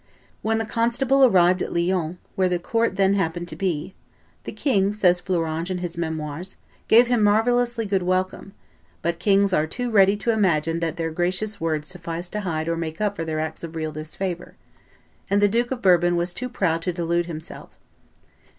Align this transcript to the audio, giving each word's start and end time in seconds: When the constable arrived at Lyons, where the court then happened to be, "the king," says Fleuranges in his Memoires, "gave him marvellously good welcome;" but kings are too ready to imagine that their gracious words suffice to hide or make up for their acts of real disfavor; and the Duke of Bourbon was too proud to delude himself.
When 0.41 0.57
the 0.57 0.65
constable 0.65 1.23
arrived 1.23 1.61
at 1.61 1.71
Lyons, 1.73 2.17
where 2.33 2.49
the 2.49 2.57
court 2.57 2.95
then 2.95 3.13
happened 3.13 3.47
to 3.49 3.55
be, 3.55 3.93
"the 4.45 4.51
king," 4.51 4.93
says 4.93 5.19
Fleuranges 5.19 5.69
in 5.69 5.77
his 5.77 5.95
Memoires, 5.95 6.55
"gave 6.87 7.05
him 7.05 7.21
marvellously 7.21 7.85
good 7.85 8.01
welcome;" 8.01 8.53
but 9.03 9.19
kings 9.19 9.53
are 9.53 9.67
too 9.67 9.91
ready 9.91 10.17
to 10.17 10.31
imagine 10.31 10.79
that 10.79 10.97
their 10.97 11.11
gracious 11.11 11.61
words 11.61 11.87
suffice 11.87 12.29
to 12.31 12.39
hide 12.41 12.67
or 12.67 12.75
make 12.77 12.99
up 12.99 13.15
for 13.15 13.23
their 13.25 13.39
acts 13.39 13.63
of 13.63 13.75
real 13.75 13.91
disfavor; 13.91 14.55
and 15.29 15.39
the 15.39 15.47
Duke 15.47 15.69
of 15.69 15.83
Bourbon 15.83 16.15
was 16.15 16.33
too 16.33 16.49
proud 16.49 16.81
to 16.81 16.91
delude 16.93 17.27
himself. 17.27 17.69